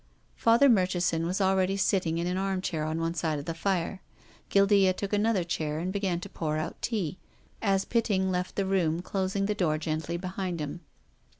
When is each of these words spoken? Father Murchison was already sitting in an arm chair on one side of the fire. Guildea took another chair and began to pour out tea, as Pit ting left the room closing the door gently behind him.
Father 0.35 0.67
Murchison 0.67 1.27
was 1.27 1.39
already 1.39 1.77
sitting 1.77 2.17
in 2.17 2.25
an 2.25 2.35
arm 2.35 2.59
chair 2.59 2.85
on 2.85 2.99
one 2.99 3.13
side 3.13 3.37
of 3.37 3.45
the 3.45 3.53
fire. 3.53 4.01
Guildea 4.49 4.93
took 4.93 5.13
another 5.13 5.43
chair 5.43 5.77
and 5.77 5.93
began 5.93 6.19
to 6.21 6.27
pour 6.27 6.57
out 6.57 6.81
tea, 6.81 7.19
as 7.61 7.85
Pit 7.85 8.05
ting 8.05 8.31
left 8.31 8.55
the 8.55 8.65
room 8.65 9.03
closing 9.03 9.45
the 9.45 9.53
door 9.53 9.77
gently 9.77 10.17
behind 10.17 10.59
him. 10.59 10.81